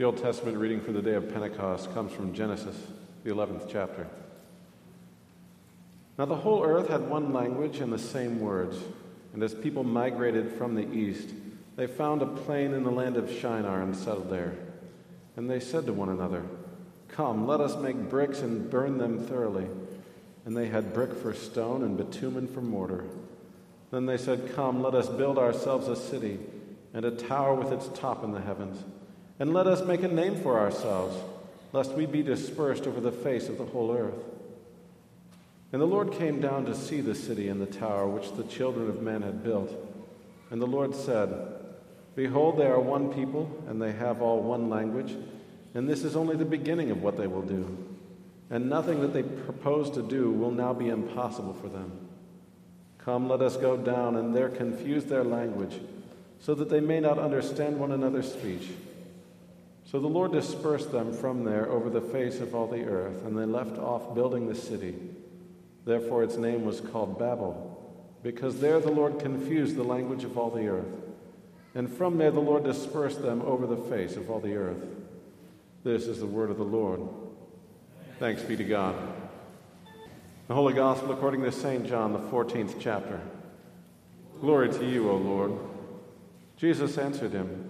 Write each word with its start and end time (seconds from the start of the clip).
The 0.00 0.06
Old 0.06 0.16
Testament 0.16 0.56
reading 0.56 0.80
for 0.80 0.92
the 0.92 1.02
day 1.02 1.12
of 1.12 1.30
Pentecost 1.30 1.92
comes 1.92 2.10
from 2.10 2.32
Genesis, 2.32 2.74
the 3.22 3.28
11th 3.28 3.68
chapter. 3.70 4.06
Now 6.16 6.24
the 6.24 6.36
whole 6.36 6.64
earth 6.64 6.88
had 6.88 7.10
one 7.10 7.34
language 7.34 7.80
and 7.80 7.92
the 7.92 7.98
same 7.98 8.40
words, 8.40 8.78
and 9.34 9.42
as 9.42 9.52
people 9.52 9.84
migrated 9.84 10.52
from 10.52 10.74
the 10.74 10.90
east, 10.90 11.28
they 11.76 11.86
found 11.86 12.22
a 12.22 12.26
plain 12.26 12.72
in 12.72 12.82
the 12.82 12.90
land 12.90 13.18
of 13.18 13.30
Shinar 13.30 13.82
and 13.82 13.94
settled 13.94 14.30
there. 14.30 14.54
And 15.36 15.50
they 15.50 15.60
said 15.60 15.84
to 15.84 15.92
one 15.92 16.08
another, 16.08 16.44
Come, 17.08 17.46
let 17.46 17.60
us 17.60 17.76
make 17.76 18.08
bricks 18.08 18.40
and 18.40 18.70
burn 18.70 18.96
them 18.96 19.18
thoroughly. 19.18 19.66
And 20.46 20.56
they 20.56 20.68
had 20.68 20.94
brick 20.94 21.12
for 21.12 21.34
stone 21.34 21.82
and 21.82 21.98
bitumen 21.98 22.48
for 22.48 22.62
mortar. 22.62 23.04
Then 23.90 24.06
they 24.06 24.16
said, 24.16 24.54
Come, 24.54 24.82
let 24.82 24.94
us 24.94 25.10
build 25.10 25.36
ourselves 25.36 25.88
a 25.88 25.94
city 25.94 26.38
and 26.94 27.04
a 27.04 27.10
tower 27.10 27.54
with 27.54 27.70
its 27.70 27.90
top 27.92 28.24
in 28.24 28.32
the 28.32 28.40
heavens. 28.40 28.82
And 29.40 29.54
let 29.54 29.66
us 29.66 29.82
make 29.82 30.02
a 30.02 30.08
name 30.08 30.36
for 30.36 30.60
ourselves, 30.60 31.16
lest 31.72 31.92
we 31.92 32.04
be 32.04 32.22
dispersed 32.22 32.86
over 32.86 33.00
the 33.00 33.10
face 33.10 33.48
of 33.48 33.56
the 33.56 33.64
whole 33.64 33.90
earth. 33.90 34.22
And 35.72 35.80
the 35.80 35.86
Lord 35.86 36.12
came 36.12 36.40
down 36.42 36.66
to 36.66 36.74
see 36.74 37.00
the 37.00 37.14
city 37.14 37.48
and 37.48 37.58
the 37.58 37.66
tower 37.66 38.06
which 38.06 38.32
the 38.32 38.44
children 38.44 38.90
of 38.90 39.00
men 39.00 39.22
had 39.22 39.42
built. 39.42 39.72
And 40.50 40.60
the 40.60 40.66
Lord 40.66 40.94
said, 40.94 41.32
Behold, 42.14 42.58
they 42.58 42.66
are 42.66 42.80
one 42.80 43.14
people, 43.14 43.64
and 43.66 43.80
they 43.80 43.92
have 43.92 44.20
all 44.20 44.42
one 44.42 44.68
language, 44.68 45.16
and 45.72 45.88
this 45.88 46.04
is 46.04 46.16
only 46.16 46.36
the 46.36 46.44
beginning 46.44 46.90
of 46.90 47.02
what 47.02 47.16
they 47.16 47.26
will 47.26 47.42
do. 47.42 47.78
And 48.50 48.68
nothing 48.68 49.00
that 49.00 49.14
they 49.14 49.22
propose 49.22 49.90
to 49.92 50.02
do 50.02 50.30
will 50.32 50.50
now 50.50 50.74
be 50.74 50.88
impossible 50.88 51.54
for 51.54 51.68
them. 51.68 51.92
Come, 52.98 53.28
let 53.28 53.40
us 53.40 53.56
go 53.56 53.78
down 53.78 54.16
and 54.16 54.34
there 54.36 54.50
confuse 54.50 55.04
their 55.04 55.24
language, 55.24 55.80
so 56.40 56.54
that 56.56 56.68
they 56.68 56.80
may 56.80 57.00
not 57.00 57.18
understand 57.18 57.78
one 57.78 57.92
another's 57.92 58.30
speech. 58.30 58.68
So 59.90 59.98
the 59.98 60.06
Lord 60.06 60.30
dispersed 60.30 60.92
them 60.92 61.12
from 61.12 61.42
there 61.42 61.68
over 61.68 61.90
the 61.90 62.00
face 62.00 62.38
of 62.38 62.54
all 62.54 62.68
the 62.68 62.84
earth, 62.84 63.24
and 63.24 63.36
they 63.36 63.44
left 63.44 63.76
off 63.76 64.14
building 64.14 64.46
the 64.46 64.54
city. 64.54 64.94
Therefore 65.84 66.22
its 66.22 66.36
name 66.36 66.64
was 66.64 66.80
called 66.80 67.18
Babel, 67.18 67.76
because 68.22 68.60
there 68.60 68.78
the 68.78 68.92
Lord 68.92 69.18
confused 69.18 69.74
the 69.74 69.82
language 69.82 70.22
of 70.22 70.38
all 70.38 70.50
the 70.50 70.68
earth. 70.68 70.86
And 71.74 71.92
from 71.92 72.18
there 72.18 72.30
the 72.30 72.38
Lord 72.38 72.62
dispersed 72.62 73.20
them 73.20 73.42
over 73.42 73.66
the 73.66 73.76
face 73.76 74.14
of 74.14 74.30
all 74.30 74.38
the 74.38 74.54
earth. 74.54 74.84
This 75.82 76.06
is 76.06 76.20
the 76.20 76.26
word 76.26 76.50
of 76.50 76.58
the 76.58 76.62
Lord. 76.62 77.00
Thanks 78.20 78.42
be 78.42 78.56
to 78.56 78.64
God. 78.64 78.94
The 80.46 80.54
Holy 80.54 80.74
Gospel 80.74 81.10
according 81.10 81.42
to 81.42 81.50
St. 81.50 81.84
John, 81.84 82.12
the 82.12 82.20
14th 82.20 82.76
chapter. 82.78 83.20
Glory 84.40 84.68
to 84.68 84.84
you, 84.84 85.10
O 85.10 85.16
Lord. 85.16 85.52
Jesus 86.56 86.96
answered 86.96 87.32
him, 87.32 87.69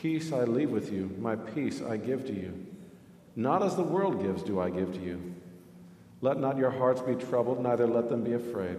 Peace 0.00 0.32
I 0.32 0.44
leave 0.44 0.70
with 0.70 0.92
you, 0.92 1.10
my 1.18 1.34
peace 1.34 1.82
I 1.82 1.96
give 1.96 2.24
to 2.26 2.32
you. 2.32 2.66
Not 3.34 3.64
as 3.64 3.74
the 3.74 3.82
world 3.82 4.22
gives, 4.22 4.44
do 4.44 4.60
I 4.60 4.70
give 4.70 4.92
to 4.94 5.00
you. 5.00 5.34
Let 6.20 6.38
not 6.38 6.56
your 6.56 6.70
hearts 6.70 7.00
be 7.00 7.16
troubled, 7.16 7.60
neither 7.60 7.86
let 7.86 8.08
them 8.08 8.22
be 8.22 8.34
afraid. 8.34 8.76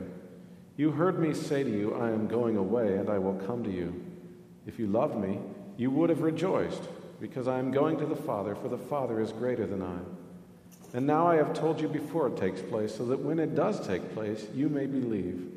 You 0.77 0.91
heard 0.91 1.19
me 1.19 1.33
say 1.33 1.63
to 1.63 1.69
you, 1.69 1.93
I 1.95 2.09
am 2.09 2.27
going 2.27 2.55
away, 2.55 2.95
and 2.95 3.09
I 3.09 3.17
will 3.17 3.35
come 3.45 3.65
to 3.65 3.71
you. 3.71 4.01
If 4.65 4.79
you 4.79 4.87
loved 4.87 5.17
me, 5.17 5.39
you 5.75 5.91
would 5.91 6.09
have 6.09 6.21
rejoiced, 6.21 6.83
because 7.19 7.49
I 7.49 7.59
am 7.59 7.71
going 7.71 7.97
to 7.97 8.05
the 8.05 8.15
Father, 8.15 8.55
for 8.55 8.69
the 8.69 8.77
Father 8.77 9.19
is 9.19 9.33
greater 9.33 9.65
than 9.65 9.81
I. 9.81 9.97
And 10.93 11.05
now 11.05 11.27
I 11.27 11.35
have 11.35 11.53
told 11.53 11.81
you 11.81 11.89
before 11.89 12.27
it 12.27 12.37
takes 12.37 12.61
place, 12.61 12.95
so 12.95 13.05
that 13.07 13.19
when 13.19 13.39
it 13.39 13.55
does 13.55 13.85
take 13.85 14.13
place, 14.13 14.47
you 14.55 14.69
may 14.69 14.85
believe. 14.85 15.51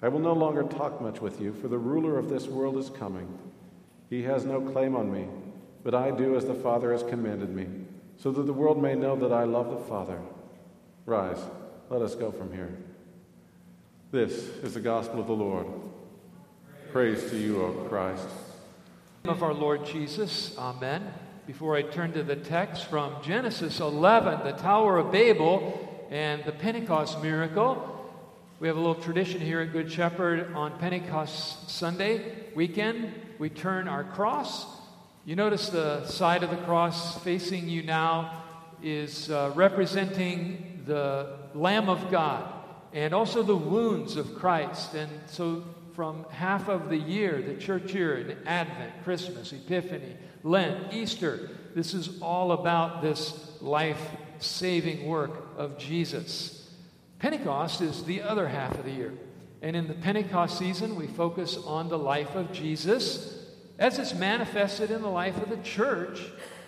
I 0.00 0.08
will 0.08 0.20
no 0.20 0.32
longer 0.32 0.62
talk 0.62 1.00
much 1.00 1.20
with 1.20 1.40
you, 1.40 1.52
for 1.54 1.66
the 1.66 1.78
ruler 1.78 2.18
of 2.18 2.28
this 2.28 2.46
world 2.46 2.76
is 2.76 2.88
coming. 2.88 3.36
He 4.10 4.24
has 4.24 4.44
no 4.44 4.60
claim 4.60 4.96
on 4.96 5.12
me, 5.12 5.28
but 5.84 5.94
I 5.94 6.10
do 6.10 6.36
as 6.36 6.44
the 6.44 6.54
Father 6.54 6.90
has 6.90 7.04
commanded 7.04 7.54
me, 7.54 7.68
so 8.16 8.32
that 8.32 8.42
the 8.42 8.52
world 8.52 8.82
may 8.82 8.96
know 8.96 9.14
that 9.14 9.32
I 9.32 9.44
love 9.44 9.70
the 9.70 9.86
Father. 9.86 10.18
Rise, 11.06 11.40
let 11.88 12.02
us 12.02 12.16
go 12.16 12.32
from 12.32 12.52
here. 12.52 12.76
This 14.10 14.32
is 14.64 14.74
the 14.74 14.80
gospel 14.80 15.20
of 15.20 15.28
the 15.28 15.32
Lord. 15.32 15.66
Praise 16.90 17.30
to 17.30 17.38
you, 17.38 17.62
O 17.62 17.70
Christ. 17.88 18.26
Of 19.26 19.44
our 19.44 19.54
Lord 19.54 19.86
Jesus, 19.86 20.58
Amen. 20.58 21.14
Before 21.46 21.76
I 21.76 21.82
turn 21.82 22.12
to 22.14 22.24
the 22.24 22.34
text 22.34 22.86
from 22.86 23.14
Genesis 23.22 23.78
11, 23.78 24.44
the 24.44 24.58
Tower 24.58 24.98
of 24.98 25.12
Babel 25.12 26.06
and 26.10 26.44
the 26.44 26.52
Pentecost 26.52 27.22
miracle, 27.22 28.12
we 28.58 28.66
have 28.66 28.76
a 28.76 28.80
little 28.80 29.00
tradition 29.00 29.40
here 29.40 29.60
at 29.60 29.72
Good 29.72 29.90
Shepherd 29.90 30.52
on 30.54 30.76
Pentecost 30.80 31.70
Sunday 31.70 32.34
weekend. 32.56 33.14
We 33.40 33.48
turn 33.48 33.88
our 33.88 34.04
cross. 34.04 34.66
You 35.24 35.34
notice 35.34 35.70
the 35.70 36.06
side 36.06 36.42
of 36.42 36.50
the 36.50 36.58
cross 36.58 37.18
facing 37.24 37.70
you 37.70 37.82
now 37.82 38.42
is 38.82 39.30
uh, 39.30 39.52
representing 39.54 40.82
the 40.84 41.38
Lamb 41.54 41.88
of 41.88 42.10
God 42.10 42.52
and 42.92 43.14
also 43.14 43.42
the 43.42 43.56
wounds 43.56 44.16
of 44.16 44.34
Christ. 44.34 44.92
And 44.92 45.10
so, 45.26 45.64
from 45.94 46.26
half 46.28 46.68
of 46.68 46.90
the 46.90 46.98
year, 46.98 47.40
the 47.40 47.54
church 47.54 47.94
year, 47.94 48.18
in 48.18 48.36
Advent, 48.46 49.04
Christmas, 49.04 49.54
Epiphany, 49.54 50.16
Lent, 50.42 50.92
Easter, 50.92 51.48
this 51.74 51.94
is 51.94 52.20
all 52.20 52.52
about 52.52 53.00
this 53.00 53.52
life 53.62 54.10
saving 54.38 55.06
work 55.06 55.48
of 55.56 55.78
Jesus. 55.78 56.70
Pentecost 57.18 57.80
is 57.80 58.04
the 58.04 58.20
other 58.20 58.46
half 58.46 58.78
of 58.78 58.84
the 58.84 58.90
year. 58.90 59.14
And 59.62 59.76
in 59.76 59.88
the 59.88 59.94
Pentecost 59.94 60.58
season, 60.58 60.96
we 60.96 61.06
focus 61.06 61.56
on 61.56 61.88
the 61.88 61.98
life 61.98 62.34
of 62.34 62.52
Jesus 62.52 63.46
as 63.78 63.98
it's 63.98 64.14
manifested 64.14 64.90
in 64.90 65.02
the 65.02 65.08
life 65.08 65.40
of 65.42 65.50
the 65.50 65.56
church 65.58 66.20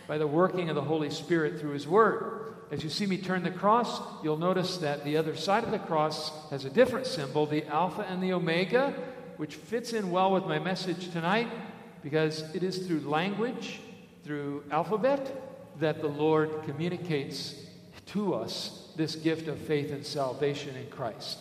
by 0.06 0.18
the 0.18 0.26
working 0.26 0.68
of 0.68 0.74
the 0.74 0.82
Holy 0.82 1.10
Spirit 1.10 1.60
through 1.60 1.72
His 1.72 1.86
Word. 1.86 2.54
As 2.70 2.82
you 2.82 2.90
see 2.90 3.06
me 3.06 3.18
turn 3.18 3.42
the 3.42 3.50
cross, 3.50 4.00
you'll 4.24 4.38
notice 4.38 4.78
that 4.78 5.04
the 5.04 5.16
other 5.16 5.36
side 5.36 5.64
of 5.64 5.70
the 5.70 5.78
cross 5.78 6.48
has 6.50 6.64
a 6.64 6.70
different 6.70 7.06
symbol, 7.06 7.46
the 7.46 7.66
Alpha 7.66 8.02
and 8.02 8.22
the 8.22 8.32
Omega, 8.32 8.94
which 9.36 9.56
fits 9.56 9.92
in 9.92 10.10
well 10.10 10.32
with 10.32 10.46
my 10.46 10.58
message 10.58 11.10
tonight 11.12 11.48
because 12.02 12.42
it 12.54 12.62
is 12.62 12.86
through 12.86 13.00
language, 13.00 13.80
through 14.24 14.64
alphabet, 14.70 15.78
that 15.80 16.00
the 16.00 16.08
Lord 16.08 16.62
communicates 16.64 17.54
to 18.06 18.34
us 18.34 18.92
this 18.96 19.16
gift 19.16 19.48
of 19.48 19.58
faith 19.58 19.92
and 19.92 20.04
salvation 20.04 20.74
in 20.76 20.86
Christ. 20.88 21.38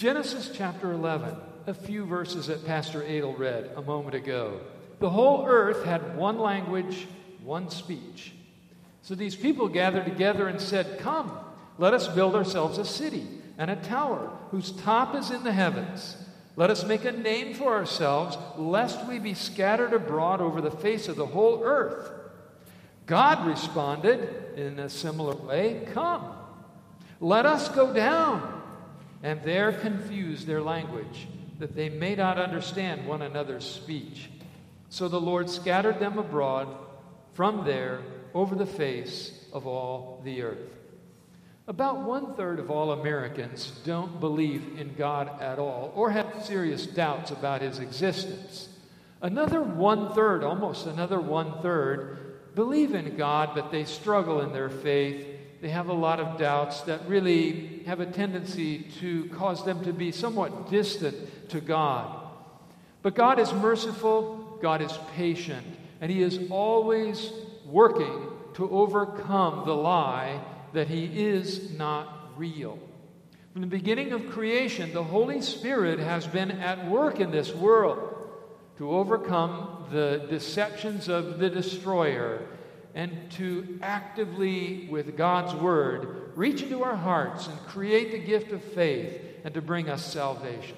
Genesis 0.00 0.50
chapter 0.54 0.92
11, 0.92 1.36
a 1.66 1.74
few 1.74 2.06
verses 2.06 2.46
that 2.46 2.64
Pastor 2.64 3.02
Adel 3.02 3.34
read 3.34 3.70
a 3.76 3.82
moment 3.82 4.14
ago. 4.14 4.58
The 4.98 5.10
whole 5.10 5.44
earth 5.46 5.84
had 5.84 6.16
one 6.16 6.38
language, 6.38 7.06
one 7.44 7.68
speech. 7.68 8.32
So 9.02 9.14
these 9.14 9.36
people 9.36 9.68
gathered 9.68 10.06
together 10.06 10.48
and 10.48 10.58
said, 10.58 11.00
Come, 11.00 11.30
let 11.76 11.92
us 11.92 12.08
build 12.08 12.34
ourselves 12.34 12.78
a 12.78 12.84
city 12.86 13.26
and 13.58 13.70
a 13.70 13.76
tower 13.76 14.30
whose 14.50 14.72
top 14.72 15.14
is 15.14 15.30
in 15.30 15.44
the 15.44 15.52
heavens. 15.52 16.16
Let 16.56 16.70
us 16.70 16.82
make 16.86 17.04
a 17.04 17.12
name 17.12 17.52
for 17.52 17.74
ourselves, 17.74 18.38
lest 18.56 19.06
we 19.06 19.18
be 19.18 19.34
scattered 19.34 19.92
abroad 19.92 20.40
over 20.40 20.62
the 20.62 20.70
face 20.70 21.08
of 21.08 21.16
the 21.16 21.26
whole 21.26 21.62
earth. 21.62 22.10
God 23.04 23.46
responded 23.46 24.56
in 24.56 24.78
a 24.78 24.88
similar 24.88 25.34
way 25.34 25.86
Come, 25.92 26.24
let 27.20 27.44
us 27.44 27.68
go 27.68 27.92
down 27.92 28.59
and 29.22 29.42
there 29.42 29.72
confuse 29.72 30.44
their 30.44 30.62
language, 30.62 31.28
that 31.58 31.74
they 31.76 31.88
may 31.88 32.14
not 32.14 32.38
understand 32.38 33.06
one 33.06 33.22
another's 33.22 33.64
speech. 33.64 34.30
So 34.88 35.08
the 35.08 35.20
Lord 35.20 35.48
scattered 35.50 36.00
them 36.00 36.18
abroad 36.18 36.68
from 37.34 37.64
there 37.64 38.02
over 38.34 38.54
the 38.54 38.66
face 38.66 39.44
of 39.52 39.66
all 39.66 40.20
the 40.24 40.42
earth. 40.42 40.70
About 41.68 42.00
one 42.00 42.34
third 42.34 42.58
of 42.58 42.70
all 42.70 42.92
Americans 42.92 43.70
don't 43.84 44.18
believe 44.18 44.78
in 44.78 44.94
God 44.94 45.40
at 45.40 45.58
all 45.58 45.92
or 45.94 46.10
have 46.10 46.44
serious 46.44 46.86
doubts 46.86 47.30
about 47.30 47.62
his 47.62 47.78
existence. 47.78 48.68
Another 49.22 49.60
one 49.60 50.12
third, 50.12 50.42
almost 50.42 50.86
another 50.86 51.20
one 51.20 51.60
third, 51.62 52.54
believe 52.54 52.94
in 52.94 53.16
God, 53.16 53.50
but 53.54 53.70
they 53.70 53.84
struggle 53.84 54.40
in 54.40 54.52
their 54.52 54.70
faith. 54.70 55.24
They 55.60 55.68
have 55.68 55.88
a 55.88 55.94
lot 55.94 56.20
of 56.20 56.38
doubts 56.38 56.80
that 56.82 57.06
really 57.06 57.82
have 57.84 58.00
a 58.00 58.06
tendency 58.06 58.86
to 59.00 59.26
cause 59.26 59.64
them 59.64 59.84
to 59.84 59.92
be 59.92 60.10
somewhat 60.10 60.70
distant 60.70 61.50
to 61.50 61.60
God. 61.60 62.16
But 63.02 63.14
God 63.14 63.38
is 63.38 63.52
merciful, 63.52 64.58
God 64.62 64.80
is 64.80 64.92
patient, 65.14 65.66
and 66.00 66.10
He 66.10 66.22
is 66.22 66.50
always 66.50 67.30
working 67.66 68.28
to 68.54 68.70
overcome 68.70 69.66
the 69.66 69.74
lie 69.74 70.40
that 70.72 70.88
He 70.88 71.04
is 71.04 71.72
not 71.72 72.32
real. 72.36 72.78
From 73.52 73.62
the 73.62 73.66
beginning 73.66 74.12
of 74.12 74.30
creation, 74.30 74.92
the 74.92 75.04
Holy 75.04 75.42
Spirit 75.42 75.98
has 75.98 76.26
been 76.26 76.52
at 76.52 76.88
work 76.88 77.20
in 77.20 77.30
this 77.30 77.52
world 77.52 78.16
to 78.78 78.90
overcome 78.90 79.88
the 79.90 80.26
deceptions 80.30 81.08
of 81.08 81.38
the 81.38 81.50
destroyer 81.50 82.46
and 82.94 83.30
to 83.32 83.78
actively, 83.82 84.88
with 84.90 85.16
God's 85.16 85.54
Word, 85.54 86.32
reach 86.34 86.62
into 86.62 86.82
our 86.82 86.96
hearts 86.96 87.46
and 87.46 87.58
create 87.66 88.12
the 88.12 88.18
gift 88.18 88.52
of 88.52 88.62
faith 88.62 89.20
and 89.44 89.54
to 89.54 89.62
bring 89.62 89.88
us 89.88 90.04
salvation. 90.04 90.76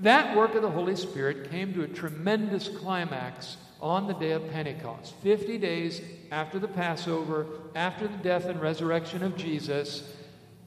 That 0.00 0.36
work 0.36 0.54
of 0.54 0.62
the 0.62 0.70
Holy 0.70 0.96
Spirit 0.96 1.50
came 1.50 1.72
to 1.74 1.82
a 1.82 1.88
tremendous 1.88 2.68
climax 2.68 3.56
on 3.80 4.06
the 4.06 4.14
day 4.14 4.32
of 4.32 4.50
Pentecost. 4.50 5.14
50 5.22 5.58
days 5.58 6.00
after 6.30 6.58
the 6.58 6.68
Passover, 6.68 7.46
after 7.74 8.08
the 8.08 8.16
death 8.18 8.46
and 8.46 8.60
resurrection 8.60 9.22
of 9.22 9.36
Jesus, 9.36 10.16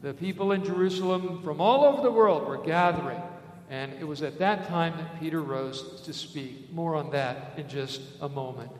the 0.01 0.13
people 0.13 0.51
in 0.51 0.63
Jerusalem 0.63 1.41
from 1.43 1.59
all 1.59 1.85
over 1.85 2.01
the 2.01 2.11
world 2.11 2.47
were 2.47 2.57
gathering. 2.57 3.21
And 3.69 3.93
it 3.93 4.03
was 4.03 4.21
at 4.21 4.37
that 4.39 4.67
time 4.67 4.95
that 4.97 5.19
Peter 5.19 5.41
rose 5.41 6.01
to 6.01 6.13
speak. 6.13 6.71
More 6.71 6.95
on 6.95 7.09
that 7.11 7.53
in 7.57 7.67
just 7.67 8.01
a 8.21 8.29
moment. 8.29 8.71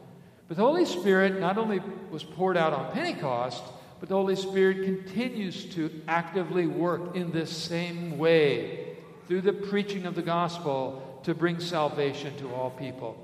But 0.48 0.58
the 0.58 0.64
Holy 0.64 0.86
Spirit 0.86 1.40
not 1.40 1.58
only 1.58 1.82
was 2.12 2.24
poured 2.24 2.58
out 2.58 2.74
on 2.74 2.92
Pentecost, 2.92 3.64
but 4.00 4.10
the 4.10 4.16
Holy 4.16 4.36
Spirit 4.36 4.84
continues 4.84 5.66
to 5.76 5.90
actively 6.08 6.68
work 6.68 7.16
in 7.16 7.32
this 7.32 7.50
same 7.50 8.18
way 8.18 8.98
through 9.28 9.42
the 9.42 9.54
preaching 9.54 10.06
of 10.06 10.16
the 10.16 10.22
gospel 10.22 11.20
to 11.24 11.34
bring 11.34 11.60
salvation 11.60 12.36
to 12.38 12.54
all 12.54 12.70
people. 12.70 13.22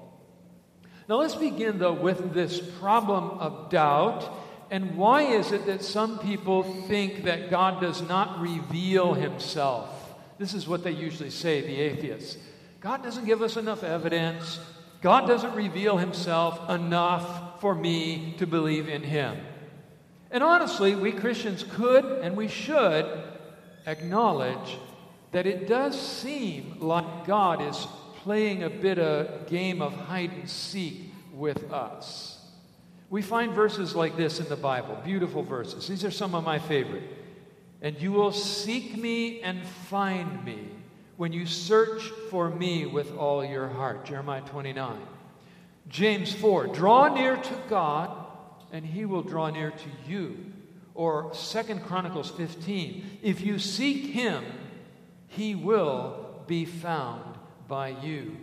Now, 1.07 1.17
let's 1.17 1.35
begin, 1.35 1.77
though, 1.77 1.93
with 1.93 2.33
this 2.33 2.59
problem 2.79 3.31
of 3.31 3.69
doubt. 3.69 4.27
And 4.71 4.95
why 4.95 5.23
is 5.23 5.51
it 5.51 5.65
that 5.65 5.83
some 5.83 6.17
people 6.19 6.63
think 6.63 7.25
that 7.25 7.49
God 7.49 7.81
does 7.81 8.01
not 8.01 8.39
reveal 8.39 9.13
himself? 9.13 9.89
This 10.39 10.53
is 10.53 10.67
what 10.67 10.83
they 10.83 10.91
usually 10.91 11.29
say, 11.29 11.61
the 11.61 11.75
atheists. 11.75 12.37
God 12.79 13.03
doesn't 13.03 13.25
give 13.25 13.41
us 13.41 13.57
enough 13.57 13.83
evidence. 13.83 14.59
God 15.01 15.27
doesn't 15.27 15.55
reveal 15.55 15.97
himself 15.97 16.69
enough 16.69 17.59
for 17.59 17.73
me 17.73 18.35
to 18.37 18.45
believe 18.45 18.87
in 18.87 19.01
him. 19.01 19.37
And 20.29 20.43
honestly, 20.43 20.95
we 20.95 21.11
Christians 21.11 21.65
could 21.69 22.05
and 22.05 22.37
we 22.37 22.47
should 22.47 23.23
acknowledge 23.87 24.77
that 25.31 25.47
it 25.47 25.67
does 25.67 25.99
seem 25.99 26.77
like 26.79 27.25
God 27.25 27.61
is 27.61 27.87
playing 28.17 28.63
a 28.63 28.69
bit 28.69 28.99
of 28.99 29.47
game 29.47 29.81
of 29.81 29.93
hide 29.93 30.31
and 30.31 30.49
seek 30.49 31.11
with 31.33 31.71
us. 31.71 32.37
We 33.09 33.21
find 33.21 33.53
verses 33.53 33.95
like 33.95 34.15
this 34.15 34.39
in 34.39 34.47
the 34.47 34.55
Bible, 34.55 34.97
beautiful 35.03 35.41
verses. 35.43 35.87
These 35.87 36.05
are 36.05 36.11
some 36.11 36.35
of 36.35 36.43
my 36.43 36.59
favorite. 36.59 37.03
And 37.81 37.99
you 37.99 38.11
will 38.11 38.31
seek 38.31 38.95
me 38.95 39.41
and 39.41 39.65
find 39.65 40.45
me 40.45 40.67
when 41.21 41.31
you 41.31 41.45
search 41.45 42.01
for 42.31 42.49
me 42.49 42.83
with 42.87 43.15
all 43.15 43.45
your 43.45 43.67
heart. 43.67 44.05
Jeremiah 44.05 44.41
29. 44.41 44.97
James 45.87 46.33
4 46.33 46.65
Draw 46.73 47.13
near 47.13 47.37
to 47.37 47.57
God, 47.69 48.25
and 48.71 48.83
he 48.83 49.05
will 49.05 49.21
draw 49.21 49.51
near 49.51 49.69
to 49.69 50.09
you. 50.11 50.43
Or 50.95 51.31
Second 51.35 51.83
Chronicles 51.83 52.31
15 52.31 53.19
If 53.21 53.41
you 53.41 53.59
seek 53.59 54.05
him, 54.05 54.43
he 55.27 55.53
will 55.53 56.41
be 56.47 56.65
found 56.65 57.37
by 57.67 57.89
you. 57.89 58.35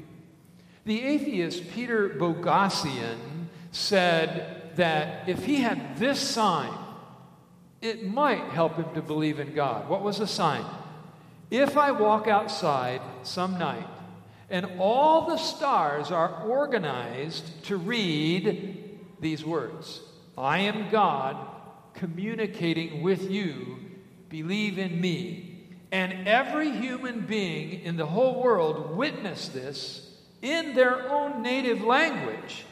The 0.85 1.03
atheist 1.03 1.73
Peter 1.73 2.11
Boghossian 2.11 3.49
said 3.73 4.71
that 4.77 5.29
if 5.29 5.45
he 5.45 5.63
had 5.63 5.99
this 5.99 6.21
sign, 6.21 6.73
it 7.83 8.07
might 8.07 8.51
help 8.51 8.77
him 8.77 8.95
to 8.95 9.03
believe 9.03 9.41
in 9.41 9.53
God. 9.53 9.89
What 9.89 10.03
was 10.03 10.19
the 10.19 10.29
sign? 10.29 10.65
If 11.51 11.77
I 11.77 11.93
walk 11.93 12.29
outside 12.29 13.01
some 13.23 13.59
night 13.59 13.87
and 14.51 14.67
all 14.79 15.27
the 15.27 15.37
stars 15.39 16.11
are 16.11 16.43
organized 16.45 17.65
to 17.65 17.77
read 17.77 18.99
these 19.21 19.45
words 19.45 20.01
I 20.37 20.61
am 20.61 20.91
God 20.91 21.37
communicating 21.95 23.03
with 23.03 23.31
you, 23.31 23.79
believe 24.29 24.79
in 24.79 25.01
me. 25.01 25.45
And 25.91 26.29
every 26.29 26.71
human 26.71 27.23
being 27.23 27.81
in 27.81 27.97
the 27.97 28.07
whole 28.07 28.43
world 28.43 28.97
witness 28.97 29.49
this 29.49 30.09
in 30.43 30.75
their 30.75 31.09
own 31.11 31.43
native 31.43 31.83
language. 31.83 32.65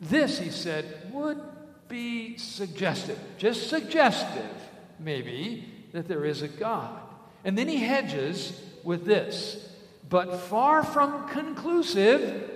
This, 0.00 0.38
he 0.38 0.50
said, 0.50 1.10
would 1.12 1.40
be 1.88 2.36
suggestive, 2.38 3.18
just 3.38 3.68
suggestive, 3.68 4.50
maybe, 4.98 5.64
that 5.92 6.08
there 6.08 6.24
is 6.24 6.42
a 6.42 6.48
God. 6.48 7.00
And 7.44 7.56
then 7.56 7.68
he 7.68 7.78
hedges 7.78 8.58
with 8.84 9.04
this, 9.04 9.68
but 10.08 10.40
far 10.40 10.82
from 10.82 11.28
conclusive, 11.28 12.50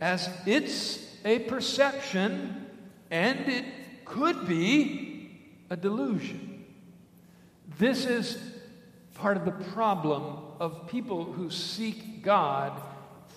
as 0.00 0.28
it's 0.46 1.04
a 1.24 1.40
perception 1.40 2.66
and 3.10 3.40
it 3.48 3.64
could 4.04 4.46
be 4.46 5.30
a 5.70 5.76
delusion. 5.76 6.64
This 7.78 8.06
is 8.06 8.38
part 9.14 9.36
of 9.36 9.44
the 9.44 9.64
problem 9.72 10.38
of 10.60 10.88
people 10.88 11.24
who 11.24 11.50
seek 11.50 12.22
God 12.22 12.72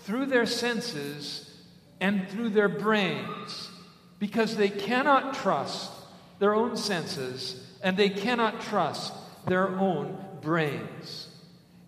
through 0.04 0.28
their 0.28 0.46
senses 0.46 1.50
and 2.00 2.28
through 2.30 2.50
their 2.50 2.70
brains 2.70 3.70
because 4.20 4.56
they 4.56 4.70
cannot 4.70 5.34
trust 5.34 5.92
their 6.40 6.56
own 6.56 6.78
senses 6.78 7.66
and 7.82 7.98
they 7.98 8.10
cannot 8.10 8.62
trust 8.62 9.14
their 9.46 9.68
own 9.68 10.18
brains. 10.42 11.28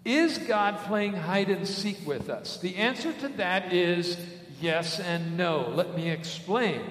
Is 0.04 0.38
God 0.40 0.80
playing 0.80 1.14
hide 1.14 1.50
and 1.50 1.68
seek 1.68 2.06
with 2.08 2.30
us? 2.30 2.58
The 2.58 2.76
answer 2.78 3.14
to 3.14 3.28
that 3.38 3.72
is 3.72 4.18
yes 4.60 5.00
and 5.00 5.38
no. 5.38 5.70
Let 5.76 5.96
me 5.96 6.10
explain. 6.10 6.82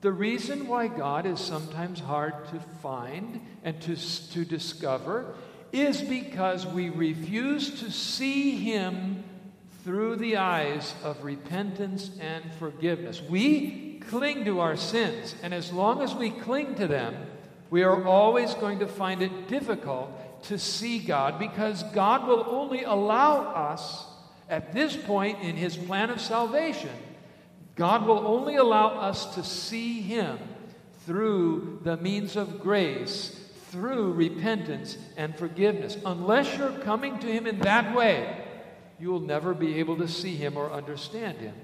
The 0.00 0.12
reason 0.12 0.68
why 0.68 0.86
God 0.86 1.26
is 1.26 1.40
sometimes 1.40 1.98
hard 1.98 2.46
to 2.50 2.60
find 2.82 3.40
and 3.64 3.80
to, 3.82 3.96
to 4.30 4.44
discover 4.44 5.34
is 5.72 6.00
because 6.00 6.64
we 6.66 6.88
refuse 6.88 7.80
to 7.80 7.90
see 7.90 8.56
Him 8.56 9.24
through 9.82 10.16
the 10.16 10.36
eyes 10.36 10.94
of 11.02 11.24
repentance 11.24 12.10
and 12.20 12.44
forgiveness. 12.60 13.20
We 13.20 14.00
cling 14.08 14.44
to 14.44 14.60
our 14.60 14.76
sins, 14.76 15.34
and 15.42 15.52
as 15.52 15.72
long 15.72 16.00
as 16.00 16.14
we 16.14 16.30
cling 16.30 16.76
to 16.76 16.86
them, 16.86 17.16
we 17.70 17.82
are 17.82 18.06
always 18.06 18.54
going 18.54 18.78
to 18.78 18.86
find 18.86 19.20
it 19.20 19.48
difficult 19.48 20.12
to 20.44 20.58
see 20.58 20.98
God 20.98 21.38
because 21.38 21.82
God 21.94 22.26
will 22.26 22.44
only 22.48 22.84
allow 22.84 23.42
us 23.54 24.04
at 24.48 24.72
this 24.72 24.96
point 24.96 25.40
in 25.42 25.56
His 25.56 25.76
plan 25.76 26.10
of 26.10 26.20
salvation, 26.20 26.90
God 27.74 28.06
will 28.06 28.26
only 28.26 28.56
allow 28.56 28.88
us 28.88 29.34
to 29.34 29.44
see 29.44 30.00
Him 30.00 30.38
through 31.06 31.80
the 31.84 31.96
means 31.96 32.36
of 32.36 32.60
grace, 32.60 33.38
through 33.70 34.12
repentance 34.12 34.96
and 35.16 35.36
forgiveness. 35.36 35.96
Unless 36.04 36.56
you're 36.56 36.78
coming 36.80 37.18
to 37.18 37.26
Him 37.26 37.46
in 37.46 37.60
that 37.60 37.94
way, 37.94 38.44
you 38.98 39.10
will 39.10 39.20
never 39.20 39.54
be 39.54 39.78
able 39.78 39.96
to 39.98 40.08
see 40.08 40.34
Him 40.34 40.56
or 40.56 40.72
understand 40.72 41.38
Him. 41.38 41.54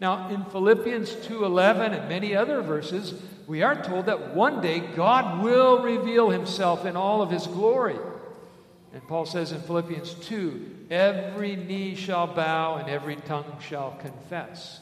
Now, 0.00 0.28
in 0.28 0.44
Philippians 0.44 1.10
2:11 1.26 1.92
and 1.92 2.08
many 2.08 2.34
other 2.34 2.60
verses, 2.60 3.14
we 3.46 3.62
are 3.62 3.80
told 3.80 4.06
that 4.06 4.34
one 4.34 4.60
day 4.60 4.80
God 4.80 5.42
will 5.42 5.82
reveal 5.82 6.30
himself 6.30 6.84
in 6.84 6.96
all 6.96 7.22
of 7.22 7.30
his 7.30 7.46
glory. 7.46 7.96
And 8.92 9.06
Paul 9.06 9.26
says 9.26 9.52
in 9.52 9.60
Philippians 9.60 10.14
2, 10.14 10.86
every 10.90 11.54
knee 11.54 11.94
shall 11.94 12.26
bow 12.26 12.76
and 12.76 12.88
every 12.88 13.16
tongue 13.16 13.56
shall 13.60 13.92
confess. 14.00 14.80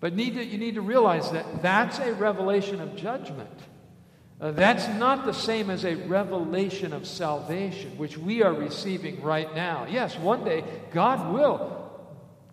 But 0.00 0.14
need 0.14 0.34
to, 0.34 0.44
you 0.44 0.58
need 0.58 0.74
to 0.74 0.80
realize 0.80 1.30
that 1.32 1.62
that's 1.62 1.98
a 1.98 2.12
revelation 2.14 2.80
of 2.80 2.94
judgment. 2.96 3.50
Uh, 4.40 4.52
that's 4.52 4.86
not 4.98 5.24
the 5.24 5.32
same 5.32 5.68
as 5.68 5.84
a 5.84 5.94
revelation 5.94 6.92
of 6.92 7.06
salvation, 7.06 7.96
which 7.98 8.16
we 8.16 8.42
are 8.42 8.52
receiving 8.52 9.20
right 9.20 9.52
now. 9.54 9.86
Yes, 9.90 10.16
one 10.16 10.44
day 10.44 10.62
God 10.92 11.32
will 11.32 11.77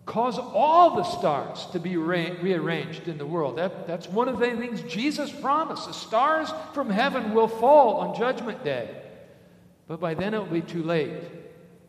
cause 0.05 0.37
all 0.37 0.95
the 0.95 1.03
stars 1.03 1.65
to 1.71 1.79
be 1.79 1.97
re- 1.97 2.37
rearranged 2.41 3.07
in 3.07 3.17
the 3.17 3.25
world. 3.25 3.57
That, 3.57 3.87
that's 3.87 4.07
one 4.07 4.27
of 4.27 4.39
the 4.39 4.45
things 4.55 4.81
Jesus 4.81 5.31
promised. 5.31 5.87
The 5.87 5.93
stars 5.93 6.51
from 6.73 6.89
heaven 6.89 7.33
will 7.33 7.47
fall 7.47 7.97
on 7.97 8.15
Judgment 8.15 8.63
Day. 8.63 9.01
But 9.87 9.99
by 9.99 10.13
then 10.13 10.33
it 10.33 10.39
will 10.39 10.45
be 10.45 10.61
too 10.61 10.83
late. 10.83 11.23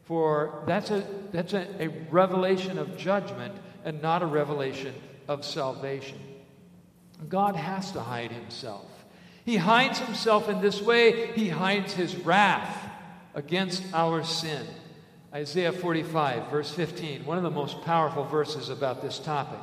For 0.05 0.63
that's 0.67 0.91
a, 0.91 1.05
that's 1.33 1.53
a, 1.53 1.67
a 1.81 1.89
revelation 2.11 2.79
of 2.79 2.97
judgment, 2.97 3.55
and 3.85 4.01
not 4.01 4.23
a 4.23 4.27
revelation 4.27 4.95
of 5.29 5.45
salvation. 5.45 6.19
God 7.29 7.57
has 7.57 7.93
to 7.93 8.01
hide 8.01 8.31
himself. 8.31 8.87
He 9.45 9.57
hides 9.57 9.99
himself 9.99 10.49
in 10.49 10.61
this 10.61 10.83
way, 10.83 11.33
he 11.33 11.49
hides 11.49 11.93
his 11.93 12.17
wrath 12.17 12.91
against 13.35 13.83
our 13.95 14.25
sin. 14.25 14.67
Isaiah 15.37 15.71
45, 15.71 16.49
verse 16.51 16.71
15, 16.71 17.27
one 17.27 17.37
of 17.37 17.43
the 17.43 17.51
most 17.51 17.83
powerful 17.83 18.25
verses 18.25 18.71
about 18.71 19.03
this 19.03 19.19
topic. 19.19 19.59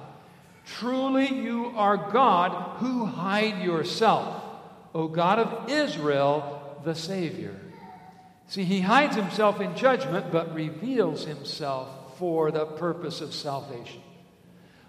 Truly, 0.67 1.27
you 1.27 1.73
are 1.75 2.11
God 2.11 2.77
who 2.77 3.05
hide 3.05 3.63
yourself, 3.63 4.43
O 4.93 5.07
God 5.07 5.39
of 5.39 5.71
Israel, 5.71 6.79
the 6.85 6.93
Savior. 6.93 7.59
See, 8.45 8.65
he 8.65 8.81
hides 8.81 9.15
himself 9.15 9.61
in 9.61 9.75
judgment, 9.75 10.31
but 10.31 10.53
reveals 10.53 11.25
himself 11.25 12.19
for 12.19 12.51
the 12.51 12.67
purpose 12.67 13.19
of 13.19 13.33
salvation. 13.33 14.03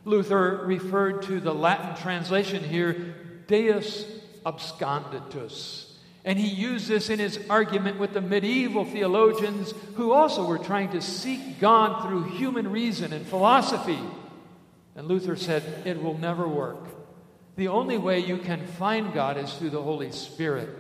Luther 0.04 0.66
referred 0.66 1.22
to 1.22 1.40
the 1.40 1.54
Latin 1.54 1.96
translation 1.96 2.62
here, 2.62 3.14
Deus 3.46 4.04
absconditus. 4.44 5.83
And 6.24 6.38
he 6.38 6.48
used 6.48 6.88
this 6.88 7.10
in 7.10 7.18
his 7.18 7.38
argument 7.50 7.98
with 7.98 8.14
the 8.14 8.22
medieval 8.22 8.84
theologians 8.84 9.74
who 9.96 10.12
also 10.12 10.46
were 10.46 10.58
trying 10.58 10.90
to 10.92 11.02
seek 11.02 11.60
God 11.60 12.02
through 12.02 12.24
human 12.36 12.70
reason 12.70 13.12
and 13.12 13.26
philosophy. 13.26 14.00
And 14.96 15.06
Luther 15.06 15.36
said, 15.36 15.62
it 15.84 16.02
will 16.02 16.16
never 16.16 16.48
work. 16.48 16.88
The 17.56 17.68
only 17.68 17.98
way 17.98 18.20
you 18.20 18.38
can 18.38 18.66
find 18.66 19.12
God 19.12 19.36
is 19.36 19.52
through 19.54 19.70
the 19.70 19.82
Holy 19.82 20.12
Spirit, 20.12 20.70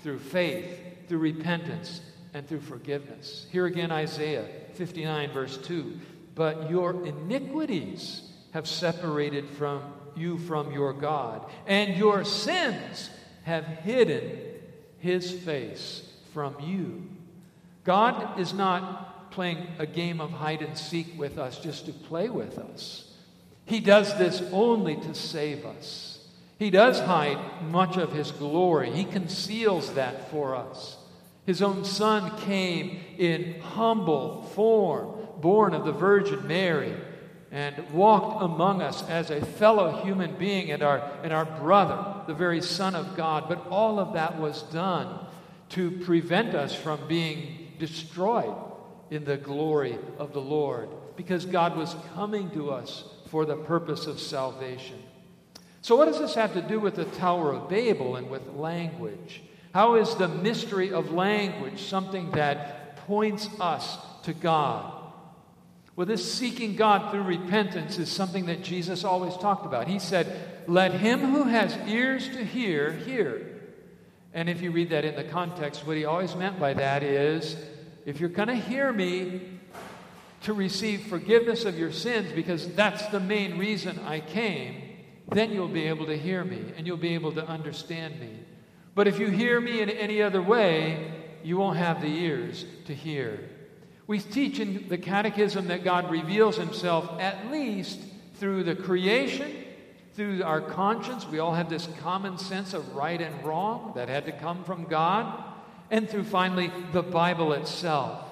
through 0.00 0.18
faith, 0.18 1.08
through 1.08 1.18
repentance, 1.18 2.00
and 2.34 2.46
through 2.48 2.60
forgiveness. 2.60 3.46
Here 3.50 3.66
again, 3.66 3.92
Isaiah 3.92 4.46
59, 4.74 5.32
verse 5.32 5.56
2. 5.58 5.98
But 6.34 6.68
your 6.68 7.06
iniquities 7.06 8.28
have 8.52 8.66
separated 8.66 9.48
from 9.48 9.82
you 10.16 10.38
from 10.38 10.72
your 10.72 10.92
God, 10.92 11.48
and 11.66 11.96
your 11.96 12.24
sins 12.24 13.10
have 13.44 13.64
hidden 13.64 14.49
his 15.00 15.32
face 15.32 16.08
from 16.32 16.56
you. 16.60 17.02
God 17.84 18.38
is 18.38 18.52
not 18.52 19.30
playing 19.30 19.66
a 19.78 19.86
game 19.86 20.20
of 20.20 20.30
hide 20.30 20.62
and 20.62 20.76
seek 20.76 21.18
with 21.18 21.38
us 21.38 21.58
just 21.58 21.86
to 21.86 21.92
play 21.92 22.28
with 22.28 22.58
us. 22.58 23.12
He 23.64 23.80
does 23.80 24.16
this 24.18 24.42
only 24.52 24.96
to 24.96 25.14
save 25.14 25.64
us. 25.64 26.28
He 26.58 26.70
does 26.70 27.00
hide 27.00 27.62
much 27.62 27.96
of 27.96 28.12
his 28.12 28.32
glory, 28.32 28.90
he 28.90 29.04
conceals 29.04 29.94
that 29.94 30.30
for 30.30 30.54
us. 30.54 30.98
His 31.46 31.62
own 31.62 31.84
son 31.84 32.38
came 32.42 33.00
in 33.16 33.60
humble 33.60 34.42
form, 34.54 35.14
born 35.40 35.72
of 35.72 35.84
the 35.84 35.92
Virgin 35.92 36.46
Mary 36.46 36.94
and 37.52 37.90
walked 37.90 38.42
among 38.42 38.80
us 38.80 39.02
as 39.08 39.30
a 39.30 39.44
fellow 39.44 40.02
human 40.04 40.36
being 40.36 40.70
and 40.70 40.82
our, 40.82 40.98
and 41.24 41.32
our 41.32 41.44
brother, 41.44 42.22
the 42.26 42.34
very 42.34 42.60
Son 42.60 42.94
of 42.94 43.16
God. 43.16 43.48
But 43.48 43.66
all 43.68 43.98
of 43.98 44.14
that 44.14 44.38
was 44.38 44.62
done 44.64 45.26
to 45.70 45.90
prevent 45.90 46.54
us 46.54 46.74
from 46.74 47.00
being 47.08 47.72
destroyed 47.78 48.54
in 49.10 49.24
the 49.24 49.36
glory 49.36 49.98
of 50.18 50.32
the 50.32 50.40
Lord 50.40 50.88
because 51.16 51.44
God 51.44 51.76
was 51.76 51.96
coming 52.14 52.50
to 52.52 52.70
us 52.70 53.04
for 53.30 53.44
the 53.44 53.56
purpose 53.56 54.06
of 54.06 54.20
salvation. 54.20 55.02
So, 55.82 55.96
what 55.96 56.06
does 56.06 56.18
this 56.18 56.34
have 56.34 56.52
to 56.54 56.62
do 56.62 56.78
with 56.78 56.94
the 56.94 57.04
Tower 57.06 57.52
of 57.52 57.68
Babel 57.68 58.16
and 58.16 58.30
with 58.30 58.46
language? 58.54 59.42
How 59.72 59.94
is 59.94 60.14
the 60.14 60.28
mystery 60.28 60.92
of 60.92 61.12
language 61.12 61.82
something 61.82 62.30
that 62.32 62.96
points 63.06 63.48
us 63.60 63.98
to 64.24 64.34
God? 64.34 64.99
Well, 66.00 66.06
this 66.06 66.32
seeking 66.32 66.76
God 66.76 67.10
through 67.10 67.24
repentance 67.24 67.98
is 67.98 68.10
something 68.10 68.46
that 68.46 68.62
Jesus 68.62 69.04
always 69.04 69.36
talked 69.36 69.66
about. 69.66 69.86
He 69.86 69.98
said, 69.98 70.34
Let 70.66 70.94
him 70.94 71.20
who 71.20 71.42
has 71.42 71.76
ears 71.86 72.26
to 72.30 72.42
hear, 72.42 72.92
hear. 72.92 73.60
And 74.32 74.48
if 74.48 74.62
you 74.62 74.70
read 74.70 74.88
that 74.88 75.04
in 75.04 75.14
the 75.14 75.24
context, 75.24 75.86
what 75.86 75.98
he 75.98 76.06
always 76.06 76.34
meant 76.34 76.58
by 76.58 76.72
that 76.72 77.02
is 77.02 77.54
if 78.06 78.18
you're 78.18 78.30
going 78.30 78.48
to 78.48 78.54
hear 78.54 78.90
me 78.94 79.42
to 80.44 80.54
receive 80.54 81.02
forgiveness 81.02 81.66
of 81.66 81.78
your 81.78 81.92
sins, 81.92 82.32
because 82.32 82.68
that's 82.68 83.04
the 83.08 83.20
main 83.20 83.58
reason 83.58 83.98
I 83.98 84.20
came, 84.20 84.80
then 85.28 85.52
you'll 85.52 85.68
be 85.68 85.84
able 85.84 86.06
to 86.06 86.16
hear 86.16 86.42
me 86.44 86.64
and 86.78 86.86
you'll 86.86 86.96
be 86.96 87.12
able 87.12 87.32
to 87.32 87.46
understand 87.46 88.18
me. 88.18 88.38
But 88.94 89.06
if 89.06 89.18
you 89.18 89.28
hear 89.28 89.60
me 89.60 89.82
in 89.82 89.90
any 89.90 90.22
other 90.22 90.40
way, 90.40 91.12
you 91.42 91.58
won't 91.58 91.76
have 91.76 92.00
the 92.00 92.08
ears 92.08 92.64
to 92.86 92.94
hear. 92.94 93.49
We 94.10 94.18
teach 94.18 94.58
in 94.58 94.88
the 94.88 94.98
Catechism 94.98 95.68
that 95.68 95.84
God 95.84 96.10
reveals 96.10 96.56
himself 96.56 97.08
at 97.20 97.52
least 97.52 98.00
through 98.40 98.64
the 98.64 98.74
creation, 98.74 99.52
through 100.14 100.42
our 100.42 100.60
conscience. 100.60 101.28
We 101.28 101.38
all 101.38 101.54
have 101.54 101.70
this 101.70 101.88
common 102.00 102.36
sense 102.36 102.74
of 102.74 102.96
right 102.96 103.20
and 103.20 103.44
wrong 103.44 103.92
that 103.94 104.08
had 104.08 104.26
to 104.26 104.32
come 104.32 104.64
from 104.64 104.86
God, 104.86 105.40
and 105.92 106.10
through 106.10 106.24
finally 106.24 106.72
the 106.90 107.04
Bible 107.04 107.52
itself. 107.52 108.24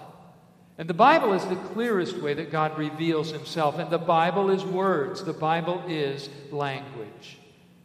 And 0.79 0.91
the 0.91 0.95
Bible 0.95 1.33
is 1.33 1.45
the 1.45 1.55
clearest 1.55 2.19
way 2.19 2.35
that 2.35 2.51
God 2.51 2.77
reveals 2.77 3.31
himself, 3.31 3.79
and 3.79 3.89
the 3.89 3.99
Bible 3.99 4.51
is 4.51 4.65
words, 4.65 5.23
the 5.23 5.33
Bible 5.33 5.85
is 5.87 6.29
language. 6.51 7.39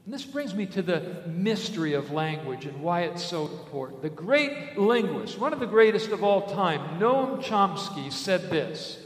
And 0.05 0.13
this 0.13 0.25
brings 0.25 0.53
me 0.53 0.65
to 0.67 0.81
the 0.81 1.23
mystery 1.27 1.93
of 1.93 2.11
language 2.11 2.65
and 2.65 2.81
why 2.81 3.01
it's 3.01 3.23
so 3.23 3.45
important. 3.45 4.01
The 4.01 4.09
great 4.09 4.77
linguist, 4.77 5.39
one 5.39 5.53
of 5.53 5.61
the 5.61 5.65
greatest 5.65 6.09
of 6.09 6.23
all 6.23 6.41
time, 6.47 6.99
Noam 6.99 7.41
Chomsky, 7.41 8.11
said 8.11 8.49
this 8.49 8.99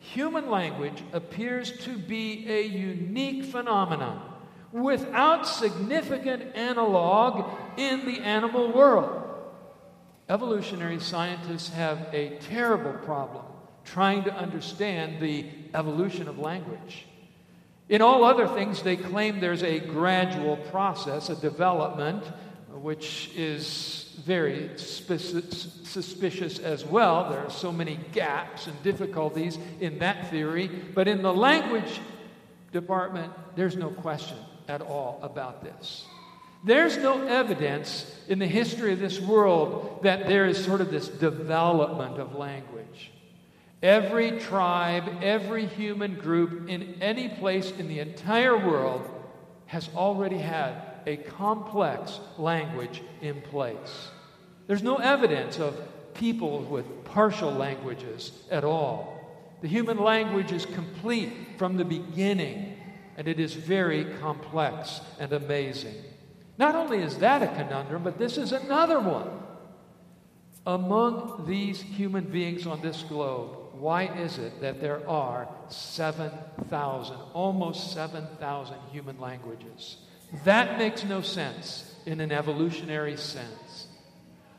Human 0.00 0.50
language 0.50 1.02
appears 1.12 1.70
to 1.84 1.96
be 1.96 2.44
a 2.48 2.62
unique 2.62 3.44
phenomenon 3.44 4.20
without 4.72 5.46
significant 5.46 6.56
analog 6.56 7.48
in 7.78 8.04
the 8.04 8.20
animal 8.20 8.72
world. 8.72 9.22
Evolutionary 10.28 10.98
scientists 10.98 11.68
have 11.68 12.08
a 12.12 12.36
terrible 12.40 12.94
problem 13.04 13.44
trying 13.84 14.24
to 14.24 14.34
understand 14.34 15.20
the 15.20 15.46
evolution 15.74 16.26
of 16.26 16.38
language. 16.38 17.06
In 17.88 18.00
all 18.00 18.24
other 18.24 18.48
things, 18.48 18.82
they 18.82 18.96
claim 18.96 19.40
there's 19.40 19.62
a 19.62 19.80
gradual 19.80 20.56
process, 20.56 21.28
a 21.28 21.36
development, 21.36 22.24
which 22.70 23.30
is 23.36 24.14
very 24.24 24.70
suspicious 24.76 26.58
as 26.58 26.84
well. 26.84 27.30
There 27.30 27.40
are 27.40 27.50
so 27.50 27.72
many 27.72 27.98
gaps 28.12 28.66
and 28.66 28.82
difficulties 28.82 29.58
in 29.80 29.98
that 29.98 30.30
theory. 30.30 30.68
But 30.94 31.08
in 31.08 31.22
the 31.22 31.32
language 31.32 32.00
department, 32.72 33.32
there's 33.56 33.76
no 33.76 33.90
question 33.90 34.38
at 34.68 34.80
all 34.80 35.18
about 35.22 35.62
this. 35.62 36.06
There's 36.64 36.96
no 36.96 37.26
evidence 37.26 38.06
in 38.28 38.38
the 38.38 38.46
history 38.46 38.92
of 38.92 39.00
this 39.00 39.18
world 39.20 40.00
that 40.04 40.28
there 40.28 40.46
is 40.46 40.64
sort 40.64 40.80
of 40.80 40.90
this 40.90 41.08
development 41.08 42.18
of 42.18 42.36
language. 42.36 43.10
Every 43.82 44.38
tribe, 44.38 45.04
every 45.22 45.66
human 45.66 46.14
group 46.14 46.68
in 46.68 47.02
any 47.02 47.28
place 47.28 47.72
in 47.72 47.88
the 47.88 47.98
entire 47.98 48.56
world 48.56 49.08
has 49.66 49.88
already 49.96 50.38
had 50.38 50.74
a 51.04 51.16
complex 51.16 52.20
language 52.38 53.02
in 53.20 53.40
place. 53.42 54.08
There's 54.68 54.84
no 54.84 54.96
evidence 54.96 55.58
of 55.58 55.76
people 56.14 56.60
with 56.60 57.04
partial 57.04 57.50
languages 57.50 58.32
at 58.52 58.62
all. 58.62 59.18
The 59.62 59.68
human 59.68 59.98
language 59.98 60.52
is 60.52 60.64
complete 60.64 61.32
from 61.58 61.76
the 61.76 61.84
beginning, 61.84 62.76
and 63.16 63.26
it 63.26 63.40
is 63.40 63.54
very 63.54 64.04
complex 64.20 65.00
and 65.18 65.32
amazing. 65.32 65.96
Not 66.56 66.76
only 66.76 66.98
is 66.98 67.18
that 67.18 67.42
a 67.42 67.48
conundrum, 67.48 68.04
but 68.04 68.18
this 68.18 68.38
is 68.38 68.52
another 68.52 69.00
one. 69.00 69.30
Among 70.64 71.44
these 71.48 71.80
human 71.80 72.24
beings 72.24 72.66
on 72.66 72.80
this 72.80 73.02
globe, 73.02 73.56
why 73.82 74.04
is 74.04 74.38
it 74.38 74.60
that 74.60 74.80
there 74.80 75.06
are 75.08 75.48
7,000, 75.68 77.16
almost 77.34 77.92
7,000 77.92 78.76
human 78.92 79.20
languages? 79.20 79.96
That 80.44 80.78
makes 80.78 81.02
no 81.04 81.20
sense 81.20 81.92
in 82.06 82.20
an 82.20 82.30
evolutionary 82.30 83.16
sense. 83.16 83.88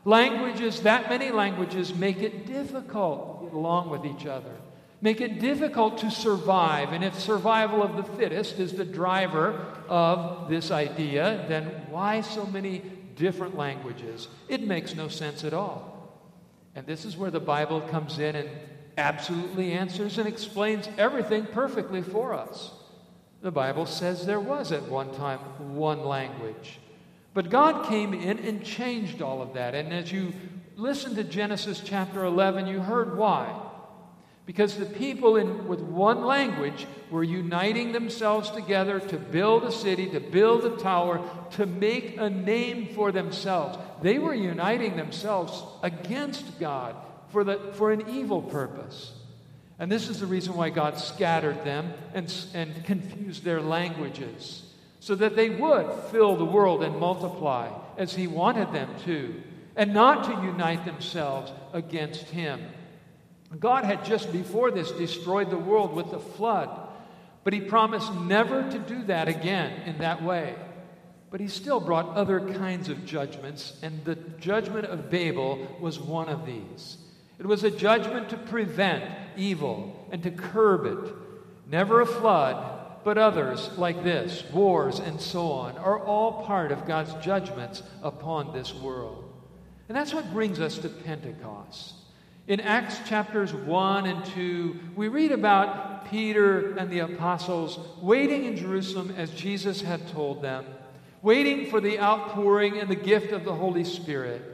Languages, 0.04 0.82
that 0.82 1.08
many 1.08 1.30
languages, 1.30 1.94
make 1.94 2.18
it 2.18 2.46
difficult 2.46 3.40
to 3.40 3.46
get 3.46 3.54
along 3.54 3.88
with 3.88 4.04
each 4.04 4.26
other, 4.26 4.54
make 5.00 5.22
it 5.22 5.40
difficult 5.40 5.96
to 5.98 6.10
survive. 6.10 6.92
And 6.92 7.02
if 7.02 7.18
survival 7.18 7.82
of 7.82 7.96
the 7.96 8.04
fittest 8.18 8.60
is 8.60 8.74
the 8.74 8.84
driver 8.84 9.58
of 9.88 10.50
this 10.50 10.70
idea, 10.70 11.46
then 11.48 11.64
why 11.88 12.20
so 12.20 12.44
many 12.44 12.82
different 13.16 13.56
languages? 13.56 14.28
It 14.48 14.60
makes 14.60 14.94
no 14.94 15.08
sense 15.08 15.44
at 15.44 15.54
all. 15.54 16.12
And 16.74 16.86
this 16.86 17.06
is 17.06 17.16
where 17.16 17.30
the 17.30 17.40
Bible 17.40 17.80
comes 17.80 18.18
in 18.18 18.36
and 18.36 18.50
absolutely 18.96 19.72
answers 19.72 20.18
and 20.18 20.28
explains 20.28 20.88
everything 20.98 21.46
perfectly 21.46 22.02
for 22.02 22.34
us. 22.34 22.72
The 23.42 23.50
Bible 23.50 23.86
says 23.86 24.24
there 24.24 24.40
was 24.40 24.72
at 24.72 24.88
one 24.88 25.14
time 25.14 25.38
one 25.74 26.04
language. 26.04 26.78
But 27.34 27.50
God 27.50 27.86
came 27.86 28.14
in 28.14 28.38
and 28.38 28.64
changed 28.64 29.20
all 29.20 29.42
of 29.42 29.54
that. 29.54 29.74
And 29.74 29.92
as 29.92 30.10
you 30.12 30.32
listen 30.76 31.14
to 31.16 31.24
Genesis 31.24 31.82
chapter 31.84 32.24
11, 32.24 32.68
you 32.68 32.80
heard 32.80 33.18
why. 33.18 33.60
Because 34.46 34.76
the 34.76 34.86
people 34.86 35.36
in, 35.36 35.66
with 35.66 35.80
one 35.80 36.24
language 36.24 36.86
were 37.10 37.24
uniting 37.24 37.92
themselves 37.92 38.50
together 38.50 39.00
to 39.00 39.16
build 39.16 39.64
a 39.64 39.72
city, 39.72 40.08
to 40.10 40.20
build 40.20 40.64
a 40.64 40.76
tower, 40.76 41.20
to 41.52 41.66
make 41.66 42.18
a 42.18 42.28
name 42.28 42.88
for 42.94 43.10
themselves. 43.10 43.78
They 44.02 44.18
were 44.18 44.34
uniting 44.34 44.96
themselves 44.96 45.62
against 45.82 46.60
God 46.60 46.94
for, 47.34 47.42
the, 47.42 47.58
for 47.72 47.90
an 47.90 48.08
evil 48.08 48.40
purpose. 48.40 49.12
And 49.80 49.90
this 49.90 50.08
is 50.08 50.20
the 50.20 50.26
reason 50.26 50.54
why 50.54 50.70
God 50.70 50.98
scattered 50.98 51.64
them 51.64 51.92
and, 52.14 52.32
and 52.54 52.84
confused 52.84 53.42
their 53.42 53.60
languages, 53.60 54.62
so 55.00 55.16
that 55.16 55.34
they 55.34 55.50
would 55.50 55.92
fill 56.12 56.36
the 56.36 56.44
world 56.44 56.84
and 56.84 56.96
multiply 57.00 57.70
as 57.98 58.14
He 58.14 58.28
wanted 58.28 58.72
them 58.72 58.88
to, 59.04 59.42
and 59.74 59.92
not 59.92 60.24
to 60.26 60.46
unite 60.46 60.84
themselves 60.84 61.50
against 61.72 62.22
Him. 62.26 62.60
God 63.58 63.84
had 63.84 64.04
just 64.04 64.32
before 64.32 64.70
this 64.70 64.92
destroyed 64.92 65.50
the 65.50 65.58
world 65.58 65.92
with 65.92 66.12
the 66.12 66.20
flood, 66.20 66.70
but 67.42 67.52
He 67.52 67.60
promised 67.60 68.14
never 68.14 68.62
to 68.70 68.78
do 68.78 69.02
that 69.06 69.26
again 69.26 69.82
in 69.86 69.98
that 69.98 70.22
way. 70.22 70.54
But 71.32 71.40
He 71.40 71.48
still 71.48 71.80
brought 71.80 72.10
other 72.10 72.38
kinds 72.52 72.88
of 72.88 73.04
judgments, 73.04 73.76
and 73.82 74.04
the 74.04 74.14
judgment 74.38 74.86
of 74.86 75.10
Babel 75.10 75.66
was 75.80 75.98
one 75.98 76.28
of 76.28 76.46
these. 76.46 76.98
It 77.38 77.46
was 77.46 77.64
a 77.64 77.70
judgment 77.70 78.28
to 78.30 78.36
prevent 78.36 79.04
evil 79.36 80.06
and 80.10 80.22
to 80.22 80.30
curb 80.30 80.86
it. 80.86 81.14
Never 81.70 82.00
a 82.00 82.06
flood, 82.06 83.02
but 83.04 83.18
others 83.18 83.70
like 83.76 84.04
this, 84.04 84.44
wars 84.52 84.98
and 84.98 85.20
so 85.20 85.50
on, 85.50 85.76
are 85.78 85.98
all 85.98 86.44
part 86.44 86.72
of 86.72 86.86
God's 86.86 87.12
judgments 87.24 87.82
upon 88.02 88.52
this 88.52 88.74
world. 88.74 89.30
And 89.88 89.96
that's 89.96 90.14
what 90.14 90.32
brings 90.32 90.60
us 90.60 90.78
to 90.78 90.88
Pentecost. 90.88 91.94
In 92.46 92.60
Acts 92.60 92.98
chapters 93.08 93.52
1 93.54 94.06
and 94.06 94.24
2, 94.26 94.80
we 94.96 95.08
read 95.08 95.32
about 95.32 96.10
Peter 96.10 96.76
and 96.76 96.90
the 96.90 97.00
apostles 97.00 97.78
waiting 98.02 98.44
in 98.44 98.56
Jerusalem 98.56 99.14
as 99.16 99.30
Jesus 99.30 99.80
had 99.80 100.06
told 100.08 100.42
them, 100.42 100.66
waiting 101.22 101.70
for 101.70 101.80
the 101.80 101.98
outpouring 101.98 102.78
and 102.78 102.90
the 102.90 102.94
gift 102.96 103.32
of 103.32 103.44
the 103.44 103.54
Holy 103.54 103.84
Spirit. 103.84 104.53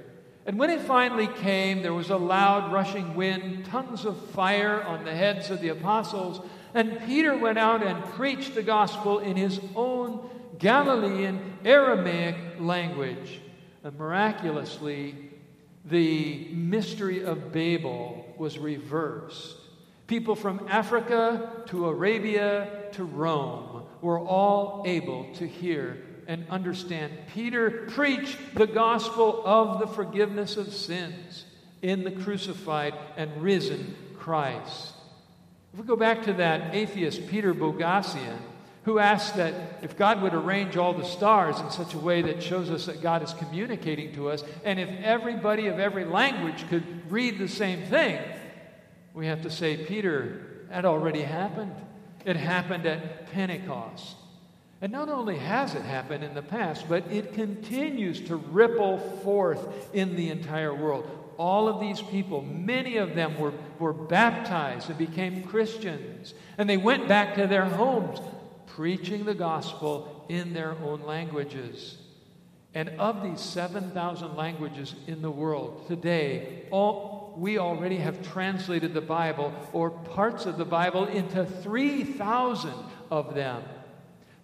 And 0.50 0.58
when 0.58 0.70
it 0.70 0.80
finally 0.80 1.28
came, 1.28 1.80
there 1.80 1.94
was 1.94 2.10
a 2.10 2.16
loud 2.16 2.72
rushing 2.72 3.14
wind, 3.14 3.66
tongues 3.66 4.04
of 4.04 4.20
fire 4.30 4.82
on 4.82 5.04
the 5.04 5.14
heads 5.14 5.48
of 5.48 5.60
the 5.60 5.68
apostles. 5.68 6.44
And 6.74 6.98
Peter 7.06 7.36
went 7.36 7.56
out 7.56 7.84
and 7.84 8.04
preached 8.14 8.56
the 8.56 8.64
gospel 8.64 9.20
in 9.20 9.36
his 9.36 9.60
own 9.76 10.28
Galilean 10.58 11.56
Aramaic 11.64 12.34
language. 12.58 13.40
And 13.84 13.96
miraculously, 13.96 15.14
the 15.84 16.48
mystery 16.48 17.22
of 17.22 17.52
Babel 17.52 18.34
was 18.36 18.58
reversed. 18.58 19.54
People 20.08 20.34
from 20.34 20.66
Africa 20.68 21.62
to 21.66 21.86
Arabia 21.86 22.86
to 22.94 23.04
Rome 23.04 23.69
were 24.02 24.18
all 24.18 24.82
able 24.86 25.32
to 25.34 25.46
hear 25.46 25.98
and 26.26 26.46
understand. 26.48 27.12
Peter 27.34 27.86
preach 27.90 28.36
the 28.54 28.66
gospel 28.66 29.42
of 29.44 29.80
the 29.80 29.86
forgiveness 29.86 30.56
of 30.56 30.72
sins 30.72 31.44
in 31.82 32.04
the 32.04 32.10
crucified 32.10 32.94
and 33.16 33.42
risen 33.42 33.96
Christ. 34.18 34.94
If 35.72 35.80
we 35.80 35.86
go 35.86 35.96
back 35.96 36.22
to 36.24 36.32
that 36.34 36.74
atheist 36.74 37.26
Peter 37.28 37.54
Boghossian, 37.54 38.38
who 38.84 38.98
asked 38.98 39.36
that 39.36 39.54
if 39.82 39.96
God 39.96 40.22
would 40.22 40.34
arrange 40.34 40.76
all 40.76 40.94
the 40.94 41.04
stars 41.04 41.60
in 41.60 41.70
such 41.70 41.94
a 41.94 41.98
way 41.98 42.22
that 42.22 42.42
shows 42.42 42.70
us 42.70 42.86
that 42.86 43.02
God 43.02 43.22
is 43.22 43.34
communicating 43.34 44.14
to 44.14 44.30
us, 44.30 44.42
and 44.64 44.80
if 44.80 44.88
everybody 45.02 45.66
of 45.66 45.78
every 45.78 46.04
language 46.04 46.66
could 46.68 47.10
read 47.10 47.38
the 47.38 47.48
same 47.48 47.82
thing, 47.86 48.18
we 49.12 49.26
have 49.26 49.42
to 49.42 49.50
say, 49.50 49.76
Peter, 49.76 50.66
that 50.70 50.84
already 50.84 51.22
happened. 51.22 51.74
It 52.24 52.36
happened 52.36 52.86
at 52.86 53.30
Pentecost. 53.32 54.16
And 54.82 54.92
not 54.92 55.08
only 55.10 55.36
has 55.36 55.74
it 55.74 55.82
happened 55.82 56.24
in 56.24 56.34
the 56.34 56.42
past, 56.42 56.88
but 56.88 57.04
it 57.10 57.34
continues 57.34 58.20
to 58.22 58.36
ripple 58.36 58.98
forth 59.22 59.94
in 59.94 60.16
the 60.16 60.30
entire 60.30 60.74
world. 60.74 61.08
All 61.36 61.68
of 61.68 61.80
these 61.80 62.00
people, 62.00 62.42
many 62.42 62.96
of 62.96 63.14
them 63.14 63.38
were, 63.38 63.52
were 63.78 63.92
baptized 63.92 64.88
and 64.88 64.98
became 64.98 65.42
Christians. 65.42 66.34
And 66.56 66.68
they 66.68 66.76
went 66.76 67.08
back 67.08 67.34
to 67.34 67.46
their 67.46 67.66
homes 67.66 68.20
preaching 68.66 69.24
the 69.24 69.34
gospel 69.34 70.24
in 70.28 70.54
their 70.54 70.72
own 70.82 71.02
languages. 71.02 71.98
And 72.74 72.88
of 73.00 73.22
these 73.22 73.40
7,000 73.40 74.36
languages 74.36 74.94
in 75.06 75.22
the 75.22 75.30
world 75.30 75.86
today, 75.88 76.66
all, 76.70 77.09
we 77.40 77.56
already 77.56 77.96
have 77.96 78.20
translated 78.32 78.92
the 78.92 79.00
Bible 79.00 79.50
or 79.72 79.88
parts 79.90 80.44
of 80.44 80.58
the 80.58 80.64
Bible 80.66 81.06
into 81.06 81.46
3,000 81.46 82.70
of 83.10 83.34
them. 83.34 83.62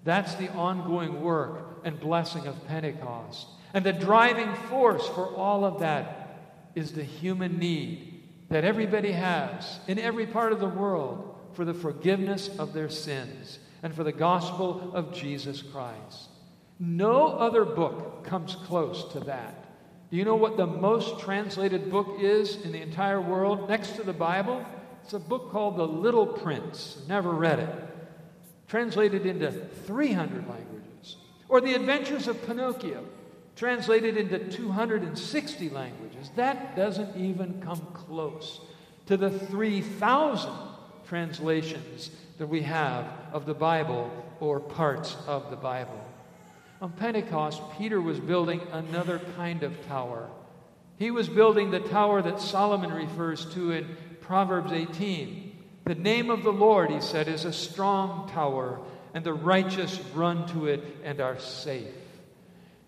That's 0.02 0.34
the 0.36 0.50
ongoing 0.52 1.20
work 1.20 1.82
and 1.84 2.00
blessing 2.00 2.46
of 2.46 2.66
Pentecost. 2.66 3.48
And 3.74 3.84
the 3.84 3.92
driving 3.92 4.54
force 4.70 5.06
for 5.08 5.26
all 5.26 5.66
of 5.66 5.80
that 5.80 6.38
is 6.74 6.92
the 6.92 7.04
human 7.04 7.58
need 7.58 8.22
that 8.48 8.64
everybody 8.64 9.12
has 9.12 9.78
in 9.86 9.98
every 9.98 10.26
part 10.26 10.52
of 10.52 10.60
the 10.60 10.66
world 10.66 11.38
for 11.52 11.66
the 11.66 11.74
forgiveness 11.74 12.48
of 12.58 12.72
their 12.72 12.88
sins 12.88 13.58
and 13.82 13.94
for 13.94 14.04
the 14.04 14.12
gospel 14.12 14.90
of 14.94 15.12
Jesus 15.12 15.60
Christ. 15.60 16.30
No 16.80 17.26
other 17.26 17.66
book 17.66 18.24
comes 18.24 18.54
close 18.54 19.04
to 19.12 19.20
that. 19.20 19.65
Do 20.10 20.16
you 20.16 20.24
know 20.24 20.36
what 20.36 20.56
the 20.56 20.66
most 20.66 21.20
translated 21.20 21.90
book 21.90 22.18
is 22.20 22.62
in 22.64 22.72
the 22.72 22.80
entire 22.80 23.20
world 23.20 23.68
next 23.68 23.96
to 23.96 24.02
the 24.02 24.12
Bible? 24.12 24.64
It's 25.02 25.14
a 25.14 25.18
book 25.18 25.50
called 25.50 25.76
The 25.76 25.86
Little 25.86 26.26
Prince. 26.26 27.02
Never 27.08 27.30
read 27.30 27.58
it 27.58 27.86
translated 28.68 29.26
into 29.26 29.52
300 29.52 30.48
languages. 30.48 31.16
Or 31.48 31.60
The 31.60 31.74
Adventures 31.74 32.28
of 32.28 32.44
Pinocchio, 32.46 33.04
translated 33.54 34.16
into 34.16 34.38
260 34.50 35.70
languages. 35.70 36.30
That 36.36 36.76
doesn't 36.76 37.16
even 37.16 37.62
come 37.62 37.80
close 37.94 38.60
to 39.06 39.16
the 39.16 39.30
3,000 39.30 40.52
translations 41.06 42.10
that 42.38 42.48
we 42.48 42.62
have 42.62 43.06
of 43.32 43.46
the 43.46 43.54
Bible 43.54 44.10
or 44.40 44.60
parts 44.60 45.16
of 45.26 45.50
the 45.50 45.56
Bible. 45.56 46.05
On 46.80 46.92
Pentecost, 46.92 47.62
Peter 47.78 48.00
was 48.00 48.20
building 48.20 48.60
another 48.72 49.20
kind 49.36 49.62
of 49.62 49.86
tower. 49.86 50.28
He 50.98 51.10
was 51.10 51.28
building 51.28 51.70
the 51.70 51.80
tower 51.80 52.22
that 52.22 52.40
Solomon 52.40 52.92
refers 52.92 53.46
to 53.54 53.72
in 53.72 53.96
Proverbs 54.20 54.72
18 54.72 55.46
the 55.86 55.94
name 55.94 56.30
of 56.30 56.42
the 56.42 56.52
Lord, 56.52 56.90
he 56.90 57.00
said, 57.00 57.28
is 57.28 57.44
a 57.44 57.52
strong 57.52 58.28
tower, 58.30 58.80
and 59.14 59.24
the 59.24 59.32
righteous 59.32 60.00
run 60.14 60.48
to 60.48 60.66
it 60.66 60.82
and 61.04 61.20
are 61.20 61.38
safe. 61.38 61.94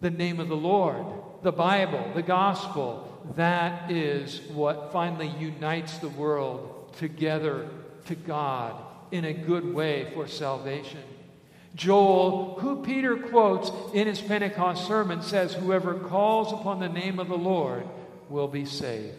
The 0.01 0.11
name 0.11 0.41
of 0.41 0.49
the 0.49 0.57
Lord, 0.57 1.07
the 1.45 1.53
Bible, 1.53 2.11
the 2.17 2.25
gospel, 2.25 3.23
that 3.37 3.89
is 3.89 4.41
what 4.53 4.91
finally 4.91 5.29
unites 5.39 5.99
the 5.99 6.09
world 6.09 6.93
together 6.99 7.69
to 8.07 8.17
God 8.17 8.75
in 9.13 9.25
a 9.25 9.33
good 9.33 9.73
way 9.73 10.11
for 10.13 10.27
salvation. 10.27 11.05
Joel, 11.75 12.57
who 12.61 12.83
Peter 12.83 13.17
quotes 13.17 13.71
in 13.95 14.07
his 14.07 14.21
Pentecost 14.21 14.87
sermon, 14.87 15.23
says, 15.23 15.53
Whoever 15.53 15.95
calls 15.95 16.53
upon 16.53 16.81
the 16.81 16.89
name 16.89 17.19
of 17.19 17.29
the 17.29 17.39
Lord 17.39 17.85
will 18.29 18.49
be 18.49 18.65
saved. 18.65 19.15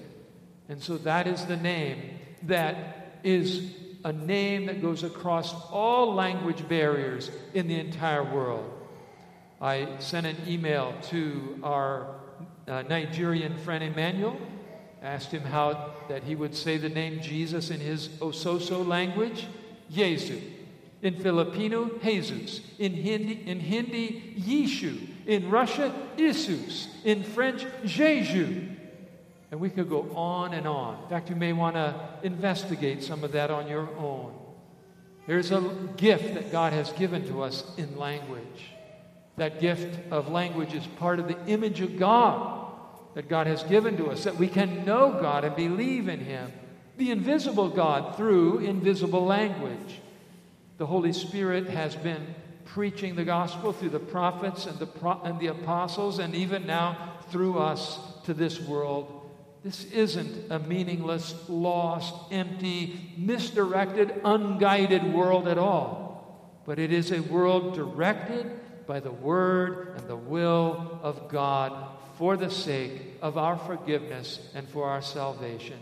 And 0.68 0.82
so 0.82 0.98
that 1.00 1.26
is 1.28 1.46
the 1.46 1.58
name 1.58 2.20
that 2.44 3.20
is 3.24 3.74
a 4.06 4.14
name 4.14 4.68
that 4.68 4.82
goes 4.82 5.04
across 5.04 5.54
all 5.72 6.14
language 6.14 6.68
barriers 6.68 7.32
in 7.54 7.68
the 7.68 7.80
entire 7.80 8.24
world. 8.24 8.72
I 9.62 10.00
sent 10.00 10.26
an 10.26 10.38
email 10.48 10.94
to 11.10 11.60
our 11.64 12.16
uh, 12.68 12.84
Nigerian 12.84 13.58
friend 13.58 13.84
Emmanuel, 13.84 14.38
asked 15.02 15.32
him 15.32 15.44
how 15.44 15.94
that 16.08 16.24
he 16.24 16.36
would 16.36 16.56
say 16.56 16.78
the 16.78 16.90
name 16.90 17.20
Jesus 17.22 17.70
in 17.72 17.80
his 17.80 18.08
Ososo 18.20 18.86
language, 18.88 19.48
Yesu. 19.92 20.42
In 21.02 21.16
Filipino, 21.16 21.90
Jesus. 22.04 22.62
In 22.78 22.94
Hindi, 22.94 23.44
in 23.46 23.60
Hindi, 23.60 24.36
Yishu. 24.38 25.08
In 25.26 25.50
Russia, 25.50 25.94
Isus. 26.18 26.88
In 27.06 27.24
French, 27.24 27.66
Jeju. 27.84 28.76
And 29.52 29.60
we 29.60 29.70
could 29.70 29.90
go 29.90 30.12
on 30.16 30.54
and 30.54 30.68
on. 30.68 31.02
In 31.04 31.10
fact, 31.10 31.30
you 31.30 31.36
may 31.36 31.54
want 31.54 31.76
to 31.76 31.96
investigate 32.24 33.04
some 33.04 33.24
of 33.24 33.32
that 33.32 33.50
on 33.50 33.68
your 33.68 33.90
own. 33.98 34.34
There's 35.26 35.52
a 35.52 35.62
gift 35.98 36.34
that 36.34 36.52
God 36.52 36.74
has 36.74 36.92
given 36.94 37.28
to 37.28 37.44
us 37.44 37.64
in 37.78 37.98
language. 37.98 38.72
That 39.38 39.62
gift 39.62 40.12
of 40.12 40.30
language 40.30 40.74
is 40.74 40.86
part 40.86 41.20
of 41.20 41.28
the 41.28 41.38
image 41.48 41.82
of 41.82 41.98
God 41.98 42.60
that 43.14 43.28
God 43.28 43.48
has 43.48 43.64
given 43.64 43.98
to 43.98 44.12
us, 44.12 44.24
that 44.24 44.38
we 44.38 44.48
can 44.48 44.86
know 44.86 45.12
God 45.12 45.44
and 45.44 45.56
believe 45.56 46.08
in 46.08 46.20
Him, 46.20 46.52
the 46.98 47.12
invisible 47.12 47.70
God, 47.70 48.16
through 48.16 48.60
invisible 48.60 49.26
language. 49.26 50.02
The 50.80 50.88
Holy 50.88 51.12
Spirit 51.12 51.68
has 51.68 51.94
been 51.94 52.26
preaching 52.64 53.16
the 53.16 53.26
gospel 53.26 53.74
through 53.74 53.90
the 53.90 54.00
prophets 54.00 54.66
and 54.66 54.80
the, 54.80 54.88
pro- 54.88 55.22
and 55.24 55.38
the 55.38 55.48
apostles, 55.48 56.20
and 56.20 56.34
even 56.34 56.66
now 56.66 57.18
through 57.30 57.60
us 57.60 58.00
to 58.24 58.34
this 58.34 58.62
world 58.62 59.20
This 59.62 59.84
isn't 59.92 60.52
a 60.52 60.60
meaningless, 60.60 61.36
lost, 61.50 62.16
empty, 62.32 63.14
misdirected, 63.18 64.22
unguided 64.24 65.14
world 65.14 65.50
at 65.50 65.58
all, 65.58 66.62
but 66.66 66.80
it 66.80 66.94
is 66.94 67.12
a 67.12 67.20
world 67.20 67.76
directed 67.76 68.50
by 68.88 69.02
the 69.02 69.12
Word 69.12 69.96
and 69.98 70.08
the 70.08 70.16
will 70.16 71.00
of 71.04 71.28
God 71.28 71.90
for 72.18 72.38
the 72.38 72.50
sake 72.50 73.18
of 73.22 73.38
our 73.38 73.58
forgiveness 73.58 74.40
and 74.56 74.68
for 74.70 74.90
our 74.90 75.02
salvation. 75.02 75.80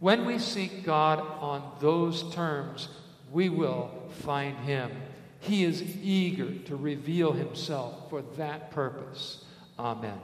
When 0.00 0.26
we 0.26 0.38
seek 0.38 0.84
God 0.84 1.18
on 1.18 1.62
those 1.80 2.34
terms, 2.34 2.88
we 3.32 3.48
will 3.48 3.90
find 4.14 4.56
Him. 4.58 4.90
He 5.40 5.64
is 5.64 5.82
eager 6.02 6.54
to 6.66 6.76
reveal 6.76 7.32
Himself 7.32 8.08
for 8.10 8.22
that 8.36 8.70
purpose. 8.70 9.44
Amen. 9.78 10.18